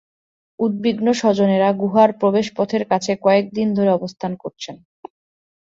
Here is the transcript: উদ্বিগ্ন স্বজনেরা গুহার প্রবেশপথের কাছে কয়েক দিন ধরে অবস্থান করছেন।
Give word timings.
উদ্বিগ্ন 0.59 1.07
স্বজনেরা 1.13 1.69
গুহার 1.81 2.09
প্রবেশপথের 2.13 2.83
কাছে 2.91 3.11
কয়েক 3.21 3.45
দিন 3.53 3.67
ধরে 3.77 3.91
অবস্থান 3.91 4.31
করছেন। 4.43 4.75